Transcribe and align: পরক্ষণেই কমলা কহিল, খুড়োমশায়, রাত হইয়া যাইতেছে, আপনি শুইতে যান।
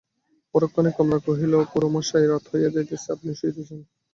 পরক্ষণেই 0.55 0.95
কমলা 0.97 1.19
কহিল, 1.25 1.53
খুড়োমশায়, 1.71 2.27
রাত 2.27 2.43
হইয়া 2.51 2.69
যাইতেছে, 2.75 3.07
আপনি 3.15 3.29
শুইতে 3.39 3.61
যান। 3.67 3.81